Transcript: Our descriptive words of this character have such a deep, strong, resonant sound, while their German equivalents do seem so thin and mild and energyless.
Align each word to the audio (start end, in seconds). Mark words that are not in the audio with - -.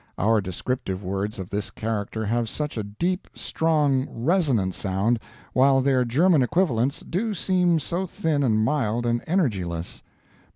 Our 0.17 0.41
descriptive 0.41 1.03
words 1.03 1.37
of 1.37 1.51
this 1.51 1.69
character 1.69 2.25
have 2.25 2.49
such 2.49 2.75
a 2.75 2.83
deep, 2.83 3.27
strong, 3.35 4.07
resonant 4.09 4.73
sound, 4.73 5.19
while 5.53 5.79
their 5.79 6.05
German 6.05 6.41
equivalents 6.41 7.01
do 7.01 7.35
seem 7.35 7.77
so 7.77 8.07
thin 8.07 8.41
and 8.41 8.57
mild 8.65 9.05
and 9.05 9.23
energyless. 9.27 10.01